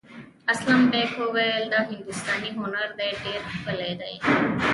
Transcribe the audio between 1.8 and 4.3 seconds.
هندوستاني هنر دی ډېر ښکلی دی.